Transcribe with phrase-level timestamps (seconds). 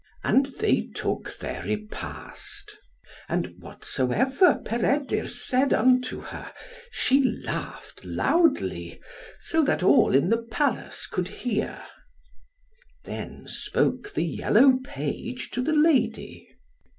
[0.23, 2.75] And they took their repast.
[3.29, 6.51] And whatsoever Peredur said unto her,
[6.91, 8.99] she laughed loudly,
[9.39, 11.83] so that all in the palace could hear.
[13.05, 16.47] Then spoke the yellow page to the lady.